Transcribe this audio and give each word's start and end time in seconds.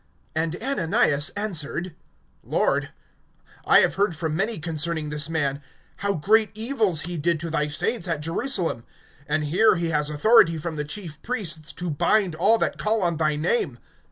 (13)And 0.35 0.59
Ananias 0.63 1.29
answered: 1.37 1.93
Lord, 2.43 2.89
I 3.67 3.81
have 3.81 3.93
heard 4.01 4.15
from 4.15 4.35
many 4.35 4.57
concerning 4.57 5.09
this 5.11 5.29
man, 5.29 5.61
how 5.97 6.15
great 6.15 6.49
evils 6.55 7.01
he 7.01 7.17
did 7.17 7.39
to 7.41 7.51
thy 7.51 7.67
saints 7.67 8.07
at 8.07 8.21
Jerusalem. 8.21 8.83
(14)And 9.29 9.43
here 9.43 9.75
he 9.75 9.91
has 9.91 10.09
authority 10.09 10.57
from 10.57 10.75
the 10.75 10.85
chief 10.85 11.21
priests 11.21 11.71
to 11.73 11.91
bind 11.91 12.33
all 12.33 12.57
that 12.57 12.79
call 12.79 13.03
on 13.03 13.17
thy 13.17 13.35
name. 13.35 13.77